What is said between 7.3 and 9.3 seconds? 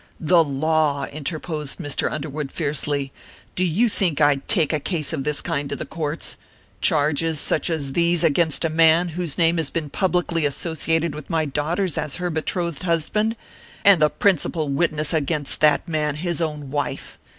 such as these against a man